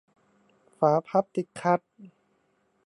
[0.77, 1.79] ฝาพับติดขัด